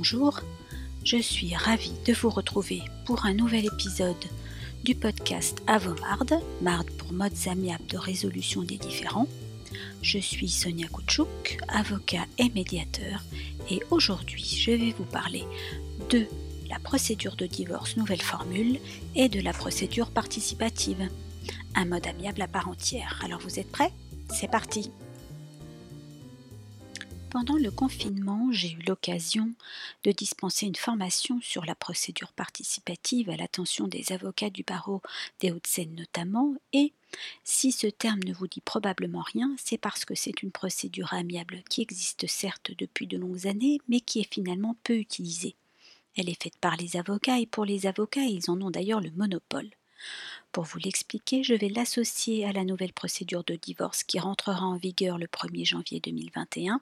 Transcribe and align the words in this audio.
Bonjour, 0.00 0.40
je 1.04 1.18
suis 1.18 1.54
ravie 1.54 1.92
de 2.06 2.14
vous 2.14 2.30
retrouver 2.30 2.80
pour 3.04 3.26
un 3.26 3.34
nouvel 3.34 3.66
épisode 3.66 4.16
du 4.82 4.94
podcast 4.94 5.60
Avomarde, 5.66 6.40
Marde 6.62 6.90
pour 6.92 7.12
modes 7.12 7.36
amiables 7.46 7.86
de 7.86 7.98
résolution 7.98 8.62
des 8.62 8.78
différends. 8.78 9.28
Je 10.00 10.16
suis 10.16 10.48
Sonia 10.48 10.88
Koutchouk, 10.88 11.58
avocat 11.68 12.24
et 12.38 12.48
médiateur, 12.48 13.22
et 13.70 13.82
aujourd'hui 13.90 14.42
je 14.42 14.70
vais 14.70 14.94
vous 14.96 15.04
parler 15.04 15.44
de 16.08 16.24
la 16.70 16.78
procédure 16.78 17.36
de 17.36 17.44
divorce 17.44 17.98
nouvelle 17.98 18.22
formule 18.22 18.78
et 19.14 19.28
de 19.28 19.42
la 19.42 19.52
procédure 19.52 20.10
participative, 20.12 21.10
un 21.74 21.84
mode 21.84 22.06
amiable 22.06 22.40
à 22.40 22.48
part 22.48 22.68
entière. 22.68 23.20
Alors 23.22 23.40
vous 23.42 23.58
êtes 23.58 23.70
prêts? 23.70 23.92
C'est 24.30 24.50
parti 24.50 24.92
pendant 27.30 27.56
le 27.56 27.70
confinement, 27.70 28.48
j'ai 28.50 28.72
eu 28.72 28.82
l'occasion 28.86 29.52
de 30.02 30.10
dispenser 30.10 30.66
une 30.66 30.74
formation 30.74 31.40
sur 31.40 31.64
la 31.64 31.76
procédure 31.76 32.32
participative 32.32 33.30
à 33.30 33.36
l'attention 33.36 33.86
des 33.86 34.12
avocats 34.12 34.50
du 34.50 34.64
barreau 34.64 35.00
des 35.40 35.52
Hauts-de-Seine 35.52 35.94
notamment, 35.94 36.54
et 36.72 36.92
si 37.44 37.70
ce 37.70 37.86
terme 37.86 38.20
ne 38.26 38.34
vous 38.34 38.48
dit 38.48 38.60
probablement 38.60 39.22
rien, 39.22 39.54
c'est 39.56 39.78
parce 39.78 40.04
que 40.04 40.14
c'est 40.14 40.42
une 40.42 40.50
procédure 40.50 41.14
amiable 41.14 41.62
qui 41.68 41.82
existe 41.82 42.26
certes 42.26 42.72
depuis 42.76 43.06
de 43.06 43.16
longues 43.16 43.46
années, 43.46 43.80
mais 43.88 44.00
qui 44.00 44.20
est 44.20 44.32
finalement 44.32 44.76
peu 44.82 44.96
utilisée. 44.96 45.54
Elle 46.16 46.28
est 46.28 46.42
faite 46.42 46.58
par 46.60 46.76
les 46.76 46.96
avocats 46.96 47.38
et 47.38 47.46
pour 47.46 47.64
les 47.64 47.86
avocats, 47.86 48.24
ils 48.24 48.50
en 48.50 48.60
ont 48.60 48.70
d'ailleurs 48.70 49.00
le 49.00 49.12
monopole. 49.12 49.70
Pour 50.50 50.64
vous 50.64 50.78
l'expliquer, 50.78 51.44
je 51.44 51.54
vais 51.54 51.68
l'associer 51.68 52.44
à 52.44 52.52
la 52.52 52.64
nouvelle 52.64 52.92
procédure 52.92 53.44
de 53.44 53.54
divorce 53.54 54.02
qui 54.02 54.18
rentrera 54.18 54.66
en 54.66 54.76
vigueur 54.76 55.16
le 55.16 55.26
1er 55.26 55.64
janvier 55.64 56.00
2021 56.00 56.80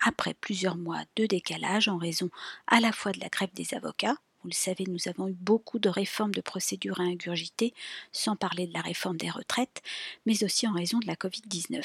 après 0.00 0.34
plusieurs 0.34 0.76
mois 0.76 1.04
de 1.16 1.26
décalage 1.26 1.88
en 1.88 1.98
raison 1.98 2.30
à 2.66 2.80
la 2.80 2.92
fois 2.92 3.12
de 3.12 3.20
la 3.20 3.28
grève 3.28 3.52
des 3.54 3.74
avocats, 3.74 4.16
vous 4.42 4.50
le 4.50 4.54
savez, 4.54 4.84
nous 4.86 5.08
avons 5.08 5.28
eu 5.28 5.32
beaucoup 5.32 5.80
de 5.80 5.88
réformes 5.88 6.34
de 6.34 6.40
procédures 6.40 7.00
à 7.00 7.04
ingurgiter, 7.04 7.74
sans 8.12 8.36
parler 8.36 8.68
de 8.68 8.72
la 8.72 8.80
réforme 8.80 9.16
des 9.16 9.30
retraites, 9.30 9.82
mais 10.24 10.44
aussi 10.44 10.68
en 10.68 10.72
raison 10.72 11.00
de 11.00 11.06
la 11.08 11.16
Covid-19. 11.16 11.82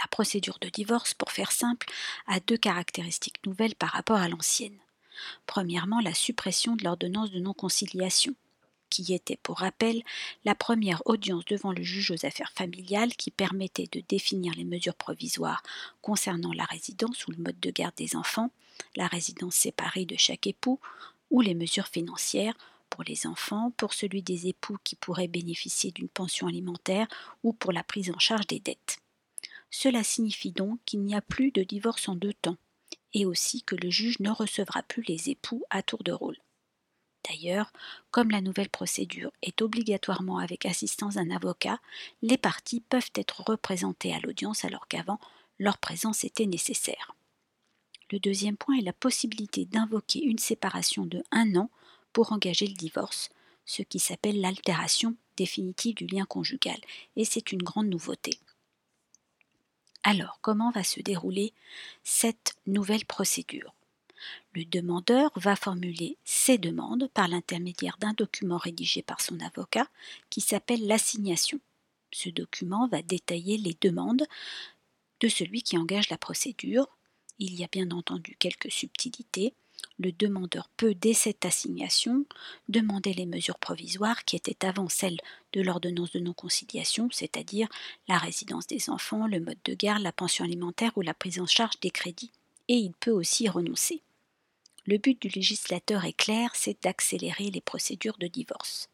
La 0.00 0.06
procédure 0.10 0.58
de 0.60 0.68
divorce, 0.68 1.12
pour 1.12 1.32
faire 1.32 1.52
simple, 1.52 1.90
a 2.26 2.40
deux 2.40 2.56
caractéristiques 2.56 3.44
nouvelles 3.44 3.74
par 3.74 3.90
rapport 3.90 4.18
à 4.18 4.28
l'ancienne. 4.28 4.78
Premièrement, 5.46 6.00
la 6.00 6.14
suppression 6.14 6.76
de 6.76 6.84
l'ordonnance 6.84 7.32
de 7.32 7.40
non-conciliation 7.40 8.34
qui 8.88 9.12
était, 9.12 9.38
pour 9.42 9.58
rappel, 9.58 10.02
la 10.44 10.54
première 10.54 11.02
audience 11.06 11.44
devant 11.44 11.72
le 11.72 11.82
juge 11.82 12.10
aux 12.10 12.26
affaires 12.26 12.52
familiales 12.52 13.14
qui 13.14 13.30
permettait 13.30 13.88
de 13.90 14.02
définir 14.08 14.54
les 14.54 14.64
mesures 14.64 14.94
provisoires 14.94 15.62
concernant 16.02 16.52
la 16.52 16.64
résidence 16.64 17.26
ou 17.26 17.32
le 17.32 17.38
mode 17.38 17.60
de 17.60 17.70
garde 17.70 17.94
des 17.96 18.16
enfants, 18.16 18.50
la 18.96 19.06
résidence 19.06 19.54
séparée 19.54 20.04
de 20.04 20.16
chaque 20.16 20.46
époux, 20.46 20.80
ou 21.30 21.40
les 21.40 21.54
mesures 21.54 21.88
financières 21.88 22.56
pour 22.88 23.04
les 23.04 23.26
enfants, 23.26 23.70
pour 23.76 23.92
celui 23.92 24.22
des 24.22 24.48
époux 24.48 24.78
qui 24.82 24.96
pourraient 24.96 25.28
bénéficier 25.28 25.90
d'une 25.90 26.08
pension 26.08 26.46
alimentaire 26.46 27.06
ou 27.42 27.52
pour 27.52 27.72
la 27.72 27.84
prise 27.84 28.10
en 28.10 28.18
charge 28.18 28.46
des 28.46 28.60
dettes. 28.60 28.98
Cela 29.70 30.02
signifie 30.02 30.52
donc 30.52 30.80
qu'il 30.86 31.00
n'y 31.00 31.14
a 31.14 31.20
plus 31.20 31.50
de 31.50 31.62
divorce 31.62 32.08
en 32.08 32.16
deux 32.16 32.32
temps, 32.32 32.56
et 33.12 33.26
aussi 33.26 33.62
que 33.62 33.76
le 33.76 33.90
juge 33.90 34.18
ne 34.20 34.30
recevra 34.30 34.82
plus 34.82 35.02
les 35.02 35.30
époux 35.30 35.64
à 35.70 35.82
tour 35.82 36.02
de 36.02 36.12
rôle. 36.12 36.38
D'ailleurs, 37.28 37.72
comme 38.10 38.30
la 38.30 38.40
nouvelle 38.40 38.70
procédure 38.70 39.32
est 39.42 39.60
obligatoirement 39.60 40.38
avec 40.38 40.64
assistance 40.64 41.14
d'un 41.14 41.30
avocat, 41.30 41.78
les 42.22 42.38
parties 42.38 42.80
peuvent 42.80 43.10
être 43.14 43.42
représentées 43.46 44.14
à 44.14 44.20
l'audience 44.20 44.64
alors 44.64 44.88
qu'avant, 44.88 45.20
leur 45.58 45.78
présence 45.78 46.24
était 46.24 46.46
nécessaire. 46.46 47.14
Le 48.10 48.18
deuxième 48.18 48.56
point 48.56 48.78
est 48.78 48.82
la 48.82 48.94
possibilité 48.94 49.66
d'invoquer 49.66 50.22
une 50.22 50.38
séparation 50.38 51.04
de 51.04 51.22
un 51.30 51.54
an 51.56 51.70
pour 52.14 52.32
engager 52.32 52.66
le 52.66 52.74
divorce, 52.74 53.28
ce 53.66 53.82
qui 53.82 53.98
s'appelle 53.98 54.40
l'altération 54.40 55.14
définitive 55.36 55.96
du 55.96 56.06
lien 56.06 56.24
conjugal, 56.24 56.80
et 57.16 57.26
c'est 57.26 57.52
une 57.52 57.62
grande 57.62 57.88
nouveauté. 57.88 58.38
Alors, 60.02 60.38
comment 60.40 60.70
va 60.70 60.84
se 60.84 61.00
dérouler 61.00 61.52
cette 62.02 62.54
nouvelle 62.66 63.04
procédure? 63.04 63.74
Le 64.54 64.64
demandeur 64.64 65.30
va 65.36 65.56
formuler 65.56 66.16
ses 66.24 66.58
demandes 66.58 67.08
par 67.14 67.28
l'intermédiaire 67.28 67.96
d'un 68.00 68.12
document 68.12 68.56
rédigé 68.56 69.02
par 69.02 69.20
son 69.20 69.38
avocat 69.40 69.88
qui 70.30 70.40
s'appelle 70.40 70.86
l'assignation. 70.86 71.60
Ce 72.10 72.28
document 72.28 72.88
va 72.88 73.02
détailler 73.02 73.58
les 73.58 73.76
demandes 73.80 74.24
de 75.20 75.28
celui 75.28 75.62
qui 75.62 75.76
engage 75.76 76.10
la 76.10 76.18
procédure. 76.18 76.88
Il 77.38 77.54
y 77.54 77.64
a 77.64 77.68
bien 77.70 77.90
entendu 77.90 78.36
quelques 78.38 78.70
subtilités. 78.70 79.54
Le 80.00 80.10
demandeur 80.12 80.68
peut, 80.76 80.94
dès 80.94 81.14
cette 81.14 81.44
assignation, 81.44 82.24
demander 82.68 83.14
les 83.14 83.26
mesures 83.26 83.58
provisoires 83.58 84.24
qui 84.24 84.36
étaient 84.36 84.66
avant 84.66 84.88
celles 84.88 85.20
de 85.52 85.60
l'ordonnance 85.60 86.12
de 86.12 86.20
non-conciliation, 86.20 87.08
c'est-à-dire 87.12 87.68
la 88.08 88.18
résidence 88.18 88.66
des 88.66 88.90
enfants, 88.90 89.26
le 89.26 89.40
mode 89.40 89.58
de 89.64 89.74
garde, 89.74 90.02
la 90.02 90.12
pension 90.12 90.44
alimentaire 90.44 90.92
ou 90.96 91.02
la 91.02 91.14
prise 91.14 91.40
en 91.40 91.46
charge 91.46 91.78
des 91.80 91.90
crédits. 91.90 92.32
Et 92.68 92.76
il 92.76 92.92
peut 92.92 93.10
aussi 93.10 93.48
renoncer. 93.48 94.02
Le 94.88 94.96
but 94.96 95.20
du 95.20 95.28
législateur 95.28 96.06
est 96.06 96.14
clair, 96.14 96.52
c'est 96.54 96.82
d'accélérer 96.82 97.50
les 97.50 97.60
procédures 97.60 98.16
de 98.16 98.26
divorce. 98.26 98.88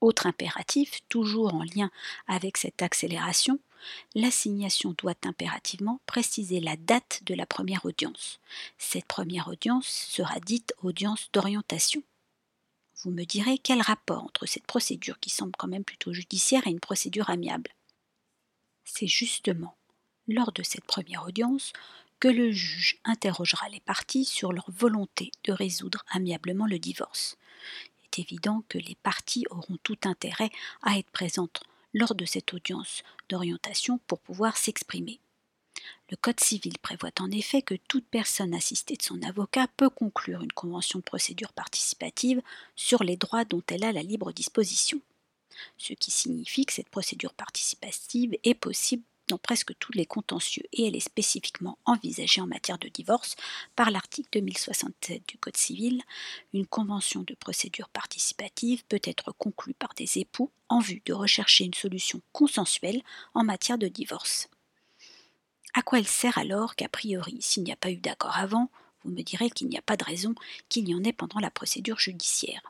Autre 0.00 0.26
impératif, 0.26 0.98
toujours 1.08 1.54
en 1.54 1.62
lien 1.62 1.92
avec 2.26 2.56
cette 2.56 2.82
accélération, 2.82 3.60
l'assignation 4.16 4.96
doit 4.98 5.14
impérativement 5.24 6.00
préciser 6.06 6.58
la 6.58 6.74
date 6.74 7.20
de 7.24 7.34
la 7.34 7.46
première 7.46 7.86
audience. 7.86 8.40
Cette 8.78 9.04
première 9.04 9.46
audience 9.46 9.86
sera 9.86 10.40
dite 10.40 10.74
audience 10.82 11.28
d'orientation. 11.32 12.02
Vous 13.04 13.12
me 13.12 13.22
direz 13.22 13.58
quel 13.58 13.82
rapport 13.82 14.24
entre 14.24 14.46
cette 14.46 14.66
procédure 14.66 15.20
qui 15.20 15.30
semble 15.30 15.54
quand 15.56 15.68
même 15.68 15.84
plutôt 15.84 16.12
judiciaire 16.12 16.66
et 16.66 16.70
une 16.70 16.80
procédure 16.80 17.30
amiable. 17.30 17.70
C'est 18.82 19.06
justement 19.06 19.76
lors 20.26 20.50
de 20.50 20.64
cette 20.64 20.84
première 20.84 21.22
audience 21.22 21.72
que 22.20 22.28
le 22.28 22.50
juge 22.50 22.98
interrogera 23.04 23.68
les 23.68 23.80
parties 23.80 24.24
sur 24.24 24.52
leur 24.52 24.70
volonté 24.70 25.30
de 25.44 25.52
résoudre 25.52 26.04
amiablement 26.10 26.66
le 26.66 26.78
divorce. 26.78 27.36
Il 28.00 28.04
est 28.04 28.22
évident 28.22 28.62
que 28.68 28.78
les 28.78 28.96
parties 29.02 29.44
auront 29.50 29.78
tout 29.82 29.98
intérêt 30.04 30.50
à 30.82 30.98
être 30.98 31.10
présentes 31.10 31.62
lors 31.92 32.14
de 32.14 32.24
cette 32.24 32.54
audience 32.54 33.02
d'orientation 33.28 33.98
pour 34.06 34.20
pouvoir 34.20 34.56
s'exprimer. 34.56 35.20
Le 36.10 36.16
Code 36.16 36.40
civil 36.40 36.78
prévoit 36.78 37.10
en 37.20 37.30
effet 37.30 37.62
que 37.62 37.74
toute 37.74 38.06
personne 38.06 38.54
assistée 38.54 38.96
de 38.96 39.02
son 39.02 39.22
avocat 39.22 39.66
peut 39.76 39.90
conclure 39.90 40.42
une 40.42 40.52
convention 40.52 40.98
de 41.00 41.04
procédure 41.04 41.52
participative 41.52 42.42
sur 42.76 43.02
les 43.02 43.16
droits 43.16 43.44
dont 43.44 43.62
elle 43.68 43.84
a 43.84 43.92
la 43.92 44.02
libre 44.02 44.32
disposition, 44.32 45.00
ce 45.76 45.92
qui 45.94 46.10
signifie 46.10 46.66
que 46.66 46.72
cette 46.72 46.88
procédure 46.88 47.34
participative 47.34 48.36
est 48.44 48.54
possible 48.54 49.02
dans 49.28 49.38
presque 49.38 49.76
tous 49.78 49.92
les 49.92 50.06
contentieux 50.06 50.64
et 50.72 50.86
elle 50.86 50.96
est 50.96 51.00
spécifiquement 51.00 51.78
envisagée 51.84 52.40
en 52.40 52.46
matière 52.46 52.78
de 52.78 52.88
divorce 52.88 53.36
par 53.74 53.90
l'article 53.90 54.28
2067 54.32 55.22
du 55.28 55.38
Code 55.38 55.56
civil. 55.56 56.02
Une 56.52 56.66
convention 56.66 57.22
de 57.22 57.34
procédure 57.34 57.88
participative 57.88 58.84
peut 58.86 59.00
être 59.04 59.32
conclue 59.32 59.74
par 59.74 59.94
des 59.94 60.18
époux 60.18 60.50
en 60.68 60.80
vue 60.80 61.02
de 61.04 61.12
rechercher 61.12 61.64
une 61.64 61.74
solution 61.74 62.20
consensuelle 62.32 63.02
en 63.34 63.44
matière 63.44 63.78
de 63.78 63.88
divorce. 63.88 64.48
À 65.74 65.82
quoi 65.82 65.98
elle 65.98 66.06
sert 66.06 66.38
alors 66.38 66.74
qu'a 66.74 66.88
priori, 66.88 67.36
s'il 67.40 67.64
n'y 67.64 67.72
a 67.72 67.76
pas 67.76 67.90
eu 67.90 67.98
d'accord 67.98 68.36
avant, 68.36 68.70
vous 69.04 69.10
me 69.10 69.22
direz 69.22 69.50
qu'il 69.50 69.68
n'y 69.68 69.78
a 69.78 69.82
pas 69.82 69.96
de 69.96 70.04
raison 70.04 70.34
qu'il 70.68 70.88
y 70.88 70.94
en 70.94 71.04
ait 71.04 71.12
pendant 71.12 71.38
la 71.38 71.50
procédure 71.50 71.98
judiciaire 71.98 72.62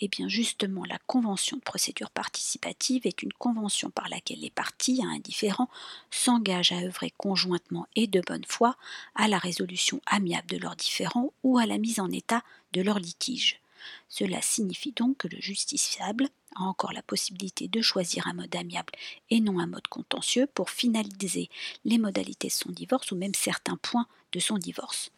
eh 0.00 0.08
bien 0.08 0.28
justement, 0.28 0.84
la 0.84 0.98
convention 1.06 1.56
de 1.56 1.62
procédure 1.62 2.10
participative 2.10 3.06
est 3.06 3.22
une 3.22 3.32
convention 3.32 3.90
par 3.90 4.08
laquelle 4.08 4.40
les 4.40 4.50
parties 4.50 5.00
à 5.02 5.06
un 5.06 5.18
différend 5.18 5.68
s'engagent 6.10 6.72
à 6.72 6.80
œuvrer 6.80 7.12
conjointement 7.16 7.86
et 7.94 8.06
de 8.06 8.20
bonne 8.20 8.44
foi 8.46 8.76
à 9.14 9.28
la 9.28 9.38
résolution 9.38 10.00
amiable 10.06 10.48
de 10.48 10.58
leurs 10.58 10.76
différends 10.76 11.32
ou 11.42 11.58
à 11.58 11.66
la 11.66 11.78
mise 11.78 12.00
en 12.00 12.10
état 12.10 12.42
de 12.72 12.82
leurs 12.82 12.98
litiges. 12.98 13.60
Cela 14.08 14.42
signifie 14.42 14.92
donc 14.92 15.18
que 15.18 15.28
le 15.28 15.40
justiciable 15.40 16.28
a 16.56 16.62
encore 16.62 16.92
la 16.92 17.02
possibilité 17.02 17.68
de 17.68 17.80
choisir 17.80 18.26
un 18.26 18.34
mode 18.34 18.54
amiable 18.54 18.92
et 19.30 19.40
non 19.40 19.58
un 19.58 19.66
mode 19.66 19.88
contentieux 19.88 20.46
pour 20.54 20.70
finaliser 20.70 21.48
les 21.84 21.98
modalités 21.98 22.48
de 22.48 22.52
son 22.52 22.70
divorce 22.70 23.10
ou 23.10 23.16
même 23.16 23.34
certains 23.34 23.76
points 23.76 24.06
de 24.32 24.40
son 24.40 24.58
divorce. 24.58 25.10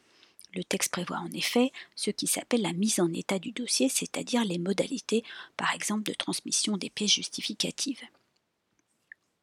Le 0.55 0.63
texte 0.63 0.93
prévoit 0.93 1.19
en 1.19 1.31
effet 1.33 1.73
ce 1.97 2.11
qui 2.11 2.27
s'appelle 2.27 2.63
la 2.63 2.73
mise 2.73 3.01
en 3.01 3.13
état 3.13 3.39
du 3.39 3.53
dossier, 3.53 3.89
c'est-à-dire 3.89 4.45
les 4.45 4.59
modalités, 4.59 5.25
par 5.57 5.73
exemple, 5.75 6.05
de 6.05 6.15
transmission 6.15 6.77
des 6.77 6.91
pièces 6.91 7.15
justificatives. 7.15 8.03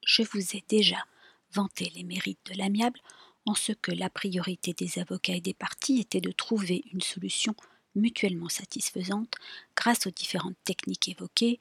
Je 0.05 0.23
vous 0.23 0.55
ai 0.55 0.63
déjà 0.69 1.05
vanté 1.53 1.91
les 1.95 2.03
mérites 2.03 2.39
de 2.45 2.57
l'amiable 2.57 2.99
en 3.45 3.55
ce 3.55 3.73
que 3.73 3.91
la 3.91 4.09
priorité 4.09 4.73
des 4.73 4.99
avocats 4.99 5.35
et 5.35 5.41
des 5.41 5.53
parties 5.53 5.99
était 5.99 6.21
de 6.21 6.31
trouver 6.31 6.83
une 6.93 7.01
solution 7.01 7.55
mutuellement 7.95 8.49
satisfaisante 8.49 9.35
grâce 9.75 10.07
aux 10.07 10.11
différentes 10.11 10.55
techniques 10.63 11.09
évoquées, 11.09 11.59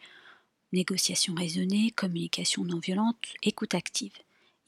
négociation 0.72 1.34
raisonnée, 1.34 1.90
communication 1.90 2.64
non 2.64 2.78
violente, 2.78 3.34
écoute 3.42 3.74
active. 3.74 4.12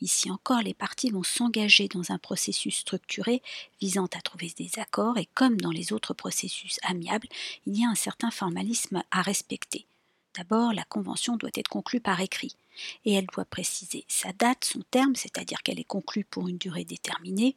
Ici 0.02 0.32
encore, 0.32 0.62
les 0.62 0.74
parties 0.74 1.10
vont 1.10 1.22
s'engager 1.22 1.86
dans 1.86 2.10
un 2.10 2.18
processus 2.18 2.78
structuré 2.78 3.40
visant 3.80 4.06
à 4.06 4.20
trouver 4.20 4.52
des 4.58 4.80
accords 4.80 5.16
et 5.16 5.28
comme 5.34 5.60
dans 5.60 5.70
les 5.70 5.92
autres 5.92 6.12
processus 6.12 6.80
amiables, 6.82 7.28
il 7.66 7.78
y 7.78 7.84
a 7.84 7.88
un 7.88 7.94
certain 7.94 8.32
formalisme 8.32 9.04
à 9.12 9.22
respecter. 9.22 9.86
D'abord, 10.34 10.72
la 10.72 10.82
convention 10.82 11.36
doit 11.36 11.52
être 11.54 11.68
conclue 11.68 12.00
par 12.00 12.20
écrit 12.20 12.56
et 13.04 13.12
elle 13.12 13.26
doit 13.26 13.44
préciser 13.44 14.04
sa 14.08 14.32
date, 14.32 14.64
son 14.64 14.82
terme, 14.90 15.14
c'est-à-dire 15.14 15.62
qu'elle 15.62 15.78
est 15.78 15.84
conclue 15.84 16.24
pour 16.24 16.48
une 16.48 16.58
durée 16.58 16.84
déterminée, 16.84 17.54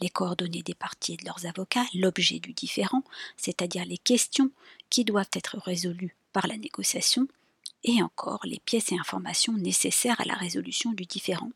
les 0.00 0.08
coordonnées 0.08 0.62
des 0.62 0.74
parties 0.74 1.14
et 1.14 1.16
de 1.18 1.26
leurs 1.26 1.44
avocats, 1.44 1.84
l'objet 1.92 2.38
du 2.38 2.54
différend, 2.54 3.04
c'est-à-dire 3.36 3.84
les 3.84 3.98
questions 3.98 4.50
qui 4.88 5.04
doivent 5.04 5.28
être 5.34 5.58
résolues 5.58 6.16
par 6.32 6.46
la 6.46 6.56
négociation, 6.56 7.28
et 7.86 8.02
encore 8.02 8.40
les 8.44 8.60
pièces 8.60 8.92
et 8.92 8.98
informations 8.98 9.52
nécessaires 9.52 10.18
à 10.22 10.24
la 10.24 10.34
résolution 10.34 10.92
du 10.92 11.04
différend, 11.04 11.50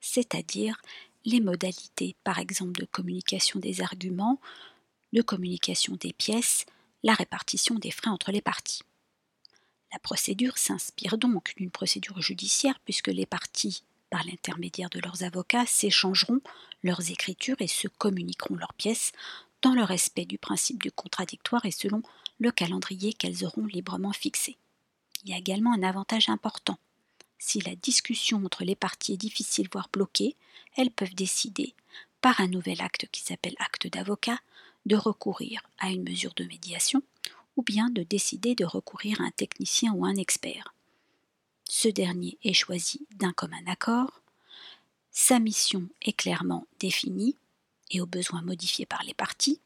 c'est-à-dire 0.00 0.80
les 1.24 1.40
modalités, 1.40 2.16
par 2.24 2.38
exemple, 2.38 2.80
de 2.80 2.86
communication 2.86 3.60
des 3.60 3.80
arguments, 3.82 4.40
de 5.12 5.22
communication 5.22 5.96
des 5.96 6.12
pièces, 6.12 6.64
la 7.02 7.14
répartition 7.14 7.74
des 7.76 7.90
frais 7.90 8.10
entre 8.10 8.32
les 8.32 8.40
parties. 8.40 8.82
La 9.92 9.98
procédure 9.98 10.58
s'inspire 10.58 11.16
donc 11.16 11.54
d'une 11.56 11.70
procédure 11.70 12.20
judiciaire 12.20 12.78
puisque 12.84 13.08
les 13.08 13.26
parties, 13.26 13.82
par 14.10 14.24
l'intermédiaire 14.24 14.90
de 14.90 15.00
leurs 15.00 15.22
avocats, 15.22 15.66
s'échangeront 15.66 16.40
leurs 16.82 17.10
écritures 17.10 17.60
et 17.60 17.68
se 17.68 17.88
communiqueront 17.88 18.56
leurs 18.56 18.74
pièces 18.74 19.12
dans 19.62 19.74
le 19.74 19.82
respect 19.82 20.24
du 20.24 20.38
principe 20.38 20.82
du 20.82 20.92
contradictoire 20.92 21.64
et 21.64 21.70
selon 21.70 22.02
le 22.38 22.50
calendrier 22.50 23.12
qu'elles 23.12 23.44
auront 23.44 23.66
librement 23.66 24.12
fixé. 24.12 24.56
Il 25.24 25.30
y 25.30 25.34
a 25.34 25.38
également 25.38 25.72
un 25.72 25.82
avantage 25.82 26.28
important. 26.28 26.78
Si 27.38 27.60
la 27.60 27.76
discussion 27.76 28.44
entre 28.44 28.64
les 28.64 28.76
parties 28.76 29.14
est 29.14 29.18
difficile 29.18 29.68
voire 29.72 29.88
bloquée, 29.92 30.36
elles 30.76 30.90
peuvent 30.90 31.14
décider, 31.14 31.74
par 32.20 32.40
un 32.40 32.48
nouvel 32.48 32.80
acte 32.80 33.06
qui 33.12 33.22
s'appelle 33.22 33.54
acte 33.58 33.86
d'avocat, 33.86 34.38
de 34.86 34.96
recourir 34.96 35.62
à 35.78 35.90
une 35.90 36.02
mesure 36.02 36.34
de 36.34 36.44
médiation 36.44 37.02
ou 37.56 37.62
bien 37.62 37.90
de 37.90 38.02
décider 38.02 38.54
de 38.54 38.64
recourir 38.64 39.20
à 39.20 39.24
un 39.24 39.30
technicien 39.30 39.92
ou 39.92 40.04
un 40.04 40.16
expert. 40.16 40.74
Ce 41.68 41.88
dernier 41.88 42.38
est 42.42 42.54
choisi 42.54 43.06
d'un 43.16 43.32
commun 43.32 43.66
accord, 43.66 44.22
sa 45.10 45.38
mission 45.38 45.88
est 46.02 46.12
clairement 46.12 46.66
définie 46.78 47.36
et 47.90 48.00
au 48.00 48.06
besoin 48.06 48.42
modifiée 48.42 48.86
par 48.86 49.02
les 49.02 49.14
parties, 49.14 49.60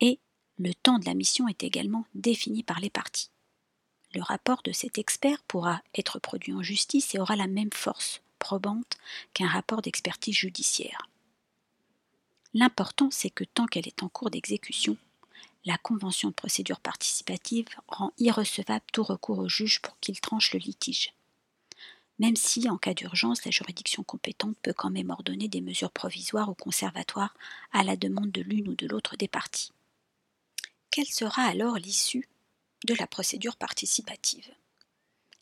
et 0.00 0.18
le 0.58 0.72
temps 0.74 0.98
de 0.98 1.04
la 1.04 1.14
mission 1.14 1.46
est 1.46 1.62
également 1.62 2.06
défini 2.14 2.62
par 2.62 2.80
les 2.80 2.90
parties. 2.90 3.30
Le 4.14 4.22
rapport 4.22 4.62
de 4.62 4.72
cet 4.72 4.98
expert 4.98 5.42
pourra 5.42 5.82
être 5.94 6.18
produit 6.18 6.54
en 6.54 6.62
justice 6.62 7.14
et 7.14 7.18
aura 7.18 7.36
la 7.36 7.46
même 7.46 7.72
force 7.72 8.22
probante 8.38 8.96
qu'un 9.34 9.48
rapport 9.48 9.82
d'expertise 9.82 10.34
judiciaire. 10.34 11.08
L'important, 12.54 13.10
c'est 13.10 13.30
que 13.30 13.44
tant 13.44 13.66
qu'elle 13.66 13.86
est 13.86 14.02
en 14.02 14.08
cours 14.08 14.30
d'exécution, 14.30 14.96
la 15.64 15.76
Convention 15.76 16.30
de 16.30 16.34
procédure 16.34 16.80
participative 16.80 17.66
rend 17.88 18.12
irrecevable 18.18 18.84
tout 18.92 19.02
recours 19.02 19.38
au 19.38 19.48
juge 19.48 19.80
pour 19.80 19.98
qu'il 20.00 20.18
tranche 20.20 20.54
le 20.54 20.60
litige. 20.60 21.12
Même 22.18 22.36
si, 22.36 22.68
en 22.68 22.78
cas 22.78 22.94
d'urgence, 22.94 23.44
la 23.44 23.50
juridiction 23.50 24.02
compétente 24.02 24.56
peut 24.62 24.72
quand 24.72 24.90
même 24.90 25.10
ordonner 25.10 25.48
des 25.48 25.60
mesures 25.60 25.90
provisoires 25.90 26.48
ou 26.48 26.54
conservatoires 26.54 27.34
à 27.72 27.84
la 27.84 27.96
demande 27.96 28.32
de 28.32 28.40
l'une 28.40 28.68
ou 28.68 28.74
de 28.74 28.86
l'autre 28.86 29.16
des 29.16 29.28
parties. 29.28 29.72
Quelle 30.90 31.06
sera 31.06 31.42
alors 31.42 31.76
l'issue 31.76 32.28
de 32.84 32.94
la 32.94 33.06
procédure 33.06 33.56
participative 33.56 34.48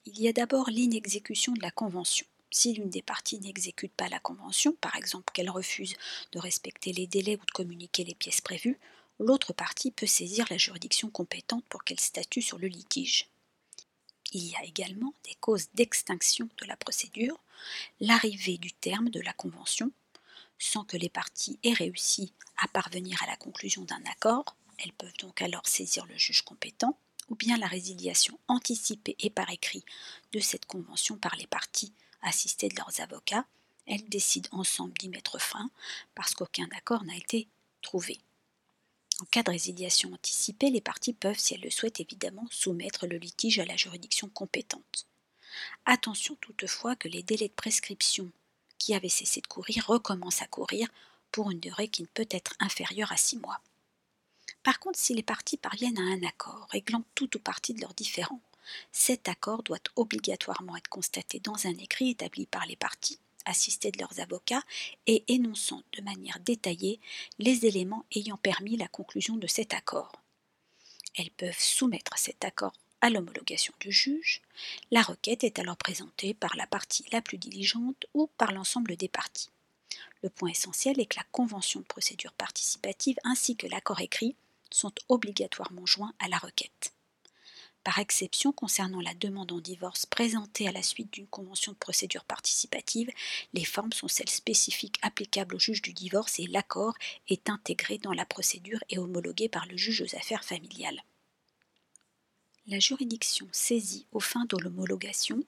Il 0.07 0.21
y 0.21 0.29
a 0.29 0.33
d'abord 0.33 0.71
l'inexécution 0.71 1.53
de 1.53 1.63
la 1.63 1.71
Convention. 1.71 2.27
Si 2.51 2.73
l'une 2.73 2.91
des 2.91 3.03
parties 3.03 3.41
n'exécute 3.41 3.93
pas 3.93 4.09
la 4.09 4.21
Convention, 4.21 4.73
par 4.81 4.97
exemple 4.97 5.33
qu'elle 5.33 5.51
refuse 5.51 5.95
de 6.33 6.39
respecter 6.39 6.93
les 6.93 7.07
délais 7.07 7.37
ou 7.41 7.45
de 7.45 7.51
communiquer 7.51 8.05
les 8.05 8.15
pièces 8.15 8.41
prévues, 8.41 8.79
l'autre 9.19 9.53
partie 9.53 9.91
peut 9.91 10.07
saisir 10.07 10.47
la 10.51 10.59
juridiction 10.59 11.11
compétente 11.11 11.65
pour 11.69 11.85
qu'elle 11.85 12.01
statue 12.01 12.43
sur 12.43 12.59
le 12.59 12.69
litige. 12.69 13.29
Il 14.33 14.45
y 14.45 14.57
a 14.57 14.65
également 14.65 15.13
des 15.25 15.35
causes 15.35 15.69
d'extinction 15.75 16.49
de 16.59 16.67
la 16.67 16.77
procédure, 16.77 17.39
l'arrivée 18.01 18.59
du 18.59 18.73
terme 18.73 19.11
de 19.11 19.21
la 19.21 19.33
convention, 19.33 19.91
sans 20.59 20.85
que 20.85 20.97
les 20.97 21.09
parties 21.09 21.59
aient 21.63 21.73
réussi 21.73 22.33
à 22.57 22.69
parvenir 22.69 23.23
à 23.23 23.27
la 23.27 23.37
conclusion 23.37 23.85
d'un 23.85 24.03
accord, 24.11 24.57
elles 24.79 24.93
peuvent 24.93 25.17
donc 25.19 25.43
alors 25.43 25.67
saisir 25.67 26.07
le 26.07 26.17
juge 26.17 26.43
compétent, 26.43 26.99
ou 27.29 27.35
bien 27.35 27.57
la 27.57 27.67
résiliation 27.67 28.39
anticipée 28.49 29.17
et 29.19 29.31
par 29.31 29.51
écrit 29.51 29.85
de 30.33 30.41
cette 30.41 30.67
convention 30.67 31.17
par 31.17 31.37
les 31.37 31.47
parties 31.47 31.93
assistées 32.23 32.69
de 32.69 32.77
leurs 32.77 33.01
avocats, 33.01 33.47
elles 33.87 34.09
décident 34.09 34.49
ensemble 34.53 34.95
d'y 34.95 35.09
mettre 35.09 35.41
fin 35.41 35.71
parce 36.15 36.35
qu'aucun 36.35 36.69
accord 36.77 37.05
n'a 37.05 37.17
été 37.17 37.49
trouvé. 37.83 38.19
En 39.21 39.25
cas 39.27 39.43
de 39.43 39.51
résiliation 39.51 40.13
anticipée, 40.13 40.71
les 40.71 40.81
parties 40.81 41.15
peuvent, 41.15 41.39
si 41.39 41.55
elles 41.55 41.63
le 41.63 41.71
souhaitent 41.71 42.01
évidemment, 42.01 42.47
soumettre 42.51 43.07
le 43.07 43.17
litige 43.17 43.59
à 43.59 43.65
la 43.65 43.77
juridiction 43.77 44.29
compétente. 44.29 45.07
Attention 45.87 46.37
toutefois 46.41 46.97
que 46.97 47.09
les 47.09 47.23
délais 47.23 47.49
de 47.49 47.53
prescription 47.53 48.31
qui 48.79 48.95
avaient 48.95 49.09
cessé 49.09 49.41
de 49.41 49.47
courir 49.47 49.87
recommencent 49.87 50.43
à 50.43 50.47
courir 50.47 50.89
pour 51.33 51.51
une 51.51 51.61
durée 51.61 51.89
qui 51.89 52.03
ne 52.03 52.09
peut 52.09 52.29
être 52.31 52.55
inférieure 52.61 53.13
à 53.13 53.17
six 53.17 53.39
mois. 53.39 53.61
Par 54.67 54.81
contre, 54.81 54.99
si 54.99 55.15
les 55.15 55.23
parties 55.23 55.59
parviennent 55.59 55.97
à 55.97 56.03
un 56.03 56.25
accord 56.25 56.67
réglant 56.73 57.05
tout 57.15 57.37
ou 57.37 57.39
partie 57.39 57.73
de 57.73 57.81
leurs 57.81 57.95
différends, 57.95 58.41
cet 58.91 59.29
accord 59.29 59.63
doit 59.63 59.79
obligatoirement 59.95 60.77
être 60.77 60.89
constaté 60.89 61.39
dans 61.39 61.69
un 61.69 61.79
écrit 61.79 62.11
établi 62.11 62.47
par 62.47 62.67
les 62.67 62.75
parties 62.75 63.21
assistés 63.45 63.93
de 63.93 64.01
leurs 64.01 64.19
avocats 64.19 64.65
et 65.07 65.23
énonçant 65.29 65.85
de 65.93 66.03
manière 66.03 66.41
détaillée 66.41 66.99
les 67.39 67.65
éléments 67.65 68.05
ayant 68.17 68.39
permis 68.39 68.77
la 68.77 68.89
conclusion 68.89 69.37
de 69.37 69.47
cet 69.47 69.73
accord. 69.73 70.11
Elles 71.15 71.31
peuvent 71.31 71.61
soumettre 71.61 72.19
cet 72.19 72.45
accord 72.45 72.73
à 73.01 73.09
l'homologation 73.09 73.73
du 73.79 73.93
juge. 73.93 74.43
La 74.91 75.03
requête 75.03 75.45
est 75.45 75.61
alors 75.61 75.77
présentée 75.77 76.35
par 76.35 76.57
la 76.57 76.67
partie 76.67 77.07
la 77.13 77.23
plus 77.23 77.39
diligente 77.39 78.05
ou 78.15 78.29
par 78.37 78.51
l'ensemble 78.51 78.97
des 78.97 79.09
parties. 79.09 79.51
Le 80.25 80.29
point 80.29 80.51
essentiel 80.51 80.99
est 80.99 81.07
que 81.07 81.21
la 81.21 81.27
convention 81.31 81.79
de 81.79 81.87
procédure 81.87 82.33
participative 82.33 83.17
ainsi 83.23 83.55
que 83.55 83.69
l'accord 83.69 84.01
écrit 84.01 84.35
sont 84.71 84.93
obligatoirement 85.09 85.87
joints 85.87 86.15
à 86.19 86.29
la 86.29 86.39
requête. 86.39 86.93
Par 87.87 88.01
exception, 88.01 88.51
concernant 88.51 89.01
la 89.01 89.15
demande 89.15 89.53
en 89.53 89.61
divorce 89.61 90.07
présentée 90.07 90.67
à 90.67 90.73
la 90.73 90.83
suite 90.83 91.13
d'une 91.13 91.29
convention 91.29 91.71
de 91.71 91.77
procédure 91.77 92.25
participative, 92.25 93.11
les 93.55 93.65
formes 93.65 93.93
sont 93.93 94.09
celles 94.09 94.29
spécifiques 94.29 94.99
applicables 95.03 95.55
au 95.55 95.61
juge 95.61 95.83
du 95.83 95.93
divorce 95.93 96.41
et 96.41 96.49
l'accord 96.49 96.95
est 97.29 97.49
intégré 97.49 97.99
dans 97.99 98.13
la 98.13 98.27
procédure 98.27 98.83
et 98.89 98.99
homologué 98.99 99.49
par 99.49 99.67
le 99.67 99.77
juge 99.77 100.03
aux 100.03 100.17
affaires 100.17 100.45
familiales. 100.45 101.05
La 102.69 102.81
juridiction 102.81 103.47
saisie 103.53 104.07
aux 104.11 104.19
fins 104.19 104.45
de 104.47 104.57
l'homologation 104.57 105.41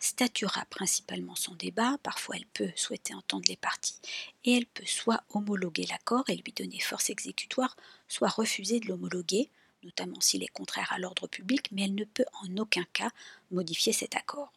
statuera 0.00 0.66
principalement 0.66 1.34
son 1.34 1.54
débat, 1.54 1.96
parfois 2.02 2.36
elle 2.36 2.44
peut 2.44 2.70
souhaiter 2.76 3.14
entendre 3.14 3.46
les 3.48 3.56
parties, 3.56 3.98
et 4.44 4.54
elle 4.54 4.66
peut 4.66 4.84
soit 4.84 5.24
homologuer 5.30 5.86
l'accord 5.86 6.28
et 6.28 6.36
lui 6.36 6.52
donner 6.52 6.78
force 6.78 7.08
exécutoire, 7.08 7.74
soit 8.06 8.28
refuser 8.28 8.80
de 8.80 8.88
l'homologuer, 8.88 9.48
notamment 9.82 10.20
s'il 10.20 10.42
est 10.42 10.48
contraire 10.48 10.92
à 10.92 10.98
l'ordre 10.98 11.26
public, 11.26 11.68
mais 11.72 11.84
elle 11.84 11.94
ne 11.94 12.04
peut 12.04 12.26
en 12.42 12.54
aucun 12.58 12.84
cas 12.92 13.12
modifier 13.50 13.94
cet 13.94 14.14
accord. 14.14 14.52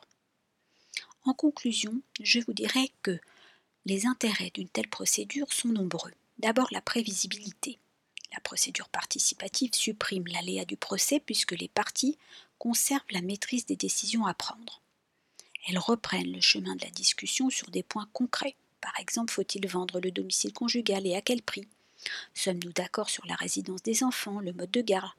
En 1.24 1.34
conclusion, 1.34 2.02
je 2.20 2.42
vous 2.42 2.54
dirais 2.54 2.92
que 3.04 3.18
les 3.86 4.06
intérêts 4.06 4.52
d'une 4.54 4.68
telle 4.68 4.90
procédure 4.90 5.54
sont 5.54 5.70
nombreux. 5.70 6.14
D'abord 6.40 6.68
la 6.72 6.82
prévisibilité. 6.82 7.80
La 8.32 8.40
procédure 8.40 8.90
participative 8.90 9.74
supprime 9.74 10.28
l'aléa 10.28 10.66
du 10.66 10.78
procès 10.78 11.20
puisque 11.20 11.52
les 11.52 11.68
parties 11.68 12.18
conservent 12.58 13.02
la 13.12 13.22
maîtrise 13.22 13.66
des 13.66 13.76
décisions 13.76 14.26
à 14.26 14.34
prendre. 14.34 14.82
Elles 15.68 15.80
reprennent 15.80 16.32
le 16.32 16.42
chemin 16.42 16.76
de 16.76 16.84
la 16.84 16.92
discussion 16.92 17.50
sur 17.50 17.70
des 17.70 17.84
points 17.84 18.10
concrets. 18.14 18.56
Par 18.80 18.98
exemple, 19.00 19.34
faut-il 19.34 19.68
vendre 19.68 20.00
le 20.00 20.12
domicile 20.12 20.54
conjugal 20.54 21.06
et 21.06 21.16
à 21.16 21.22
quel 21.22 21.42
prix? 21.42 21.68
Sommes-nous 22.34 22.72
d'accord 22.72 23.10
sur 23.10 23.26
la 23.28 23.36
résidence 23.36 23.84
des 23.84 24.04
enfants, 24.04 24.40
le 24.40 24.54
mode 24.54 24.72
de 24.72 24.82
garde? 24.82 25.12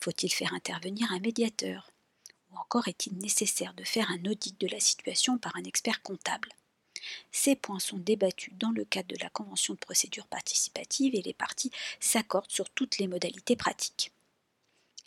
Faut-il 0.00 0.30
faire 0.30 0.52
intervenir 0.52 1.10
un 1.12 1.20
médiateur? 1.20 1.90
Ou 2.52 2.58
encore 2.58 2.88
est-il 2.88 3.16
nécessaire 3.16 3.74
de 3.74 3.84
faire 3.84 4.10
un 4.10 4.24
audit 4.30 4.60
de 4.60 4.68
la 4.68 4.80
situation 4.80 5.38
par 5.38 5.56
un 5.56 5.64
expert 5.64 6.02
comptable? 6.02 6.50
Ces 7.32 7.56
points 7.56 7.78
sont 7.78 7.98
débattus 7.98 8.52
dans 8.58 8.70
le 8.70 8.84
cadre 8.84 9.08
de 9.08 9.22
la 9.22 9.30
convention 9.30 9.74
de 9.74 9.78
procédure 9.78 10.26
participative 10.26 11.14
et 11.14 11.22
les 11.22 11.34
parties 11.34 11.70
s'accordent 12.00 12.50
sur 12.50 12.70
toutes 12.70 12.98
les 12.98 13.08
modalités 13.08 13.56
pratiques. 13.56 14.12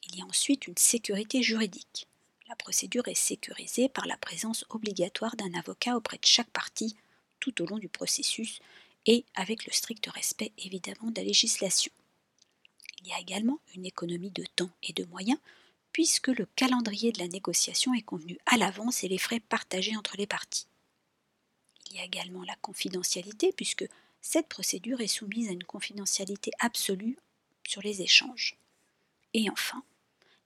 Il 0.08 0.17
y 0.17 0.22
a 0.22 0.25
ensuite 0.25 0.67
une 0.67 0.77
sécurité 0.77 1.43
juridique. 1.43 2.08
La 2.48 2.55
procédure 2.55 3.08
est 3.08 3.15
sécurisée 3.15 3.89
par 3.89 4.08
la 4.08 4.17
présence 4.17 4.65
obligatoire 4.69 5.36
d'un 5.36 5.53
avocat 5.53 5.96
auprès 5.96 6.17
de 6.17 6.25
chaque 6.25 6.50
partie 6.50 6.96
tout 7.39 7.62
au 7.62 7.65
long 7.65 7.77
du 7.77 7.89
processus, 7.89 8.60
et 9.05 9.25
avec 9.36 9.65
le 9.65 9.72
strict 9.72 10.08
respect 10.08 10.51
évidemment 10.58 11.10
de 11.12 11.19
la 11.19 11.24
législation. 11.24 11.91
Il 13.01 13.08
y 13.08 13.13
a 13.13 13.19
également 13.19 13.60
une 13.75 13.86
économie 13.86 14.31
de 14.31 14.43
temps 14.55 14.72
et 14.84 14.93
de 14.93 15.05
moyens 15.05 15.39
puisque 15.91 16.27
le 16.27 16.46
calendrier 16.55 17.12
de 17.12 17.19
la 17.19 17.27
négociation 17.27 17.93
est 17.93 18.03
convenu 18.03 18.38
à 18.46 18.58
l'avance 18.58 19.03
et 19.03 19.08
les 19.08 19.17
frais 19.17 19.39
partagés 19.39 19.98
entre 19.98 20.17
les 20.17 20.27
parties. 20.27 20.67
Il 21.89 21.98
y 21.98 22.00
a 22.00 22.05
également 22.05 22.43
la 22.43 22.55
confidentialité, 22.55 23.51
puisque 23.51 23.88
cette 24.22 24.48
procédure 24.48 25.01
est 25.01 25.08
soumise 25.08 25.50
à 25.50 25.53
une 25.53 25.63
confidentialité 25.63 26.51
absolue 26.60 27.17
sur 27.67 27.81
les 27.81 28.01
échanges. 28.01 28.58
Et 29.34 29.50
enfin, 29.50 29.84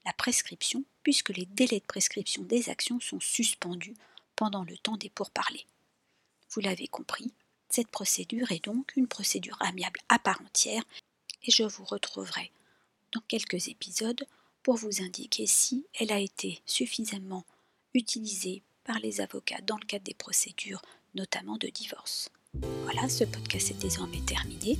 la 0.04 0.12
prescription, 0.12 0.84
puisque 1.02 1.30
les 1.30 1.46
délais 1.46 1.80
de 1.80 1.86
prescription 1.86 2.42
des 2.42 2.68
actions 2.68 3.00
sont 3.00 3.20
suspendus 3.20 3.94
pendant 4.36 4.64
le 4.64 4.76
temps 4.76 4.96
des 4.96 5.10
pourparlers. 5.10 5.66
Vous 6.50 6.60
l'avez 6.60 6.88
compris, 6.88 7.32
cette 7.68 7.88
procédure 7.88 8.52
est 8.52 8.64
donc 8.64 8.94
une 8.96 9.08
procédure 9.08 9.56
amiable 9.60 10.00
à 10.08 10.18
part 10.18 10.40
entière 10.40 10.84
et 11.42 11.50
je 11.50 11.64
vous 11.64 11.84
retrouverai 11.84 12.52
dans 13.12 13.22
quelques 13.26 13.68
épisodes 13.68 14.26
pour 14.62 14.76
vous 14.76 15.02
indiquer 15.02 15.46
si 15.46 15.86
elle 15.98 16.12
a 16.12 16.18
été 16.18 16.62
suffisamment 16.66 17.44
utilisée 17.92 18.62
par 18.84 18.98
les 18.98 19.20
avocats 19.20 19.60
dans 19.62 19.76
le 19.76 19.86
cadre 19.86 20.04
des 20.04 20.14
procédures, 20.14 20.82
notamment 21.14 21.56
de 21.56 21.68
divorce. 21.68 22.28
Voilà, 22.84 23.08
ce 23.08 23.24
podcast 23.24 23.70
est 23.70 23.82
désormais 23.82 24.20
terminé. 24.20 24.78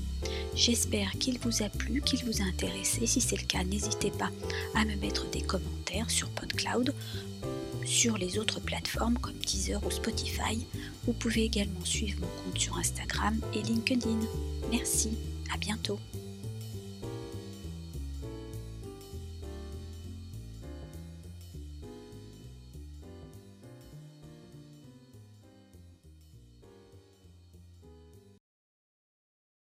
J'espère 0.54 1.10
qu'il 1.12 1.38
vous 1.40 1.62
a 1.62 1.68
plu, 1.68 2.00
qu'il 2.00 2.24
vous 2.24 2.40
a 2.40 2.44
intéressé. 2.44 3.06
Si 3.06 3.20
c'est 3.20 3.36
le 3.36 3.46
cas, 3.46 3.64
n'hésitez 3.64 4.10
pas 4.10 4.30
à 4.74 4.84
me 4.84 4.94
mettre 4.96 5.28
des 5.30 5.42
commentaires 5.42 6.10
sur 6.10 6.28
PodCloud, 6.30 6.94
sur 7.84 8.16
les 8.16 8.38
autres 8.38 8.60
plateformes 8.60 9.18
comme 9.18 9.34
Deezer 9.38 9.84
ou 9.84 9.90
Spotify. 9.90 10.66
Vous 11.04 11.12
pouvez 11.12 11.44
également 11.44 11.84
suivre 11.84 12.20
mon 12.20 12.28
compte 12.44 12.60
sur 12.60 12.78
Instagram 12.78 13.40
et 13.52 13.62
LinkedIn. 13.62 14.20
Merci, 14.70 15.18
à 15.52 15.56
bientôt. 15.56 15.98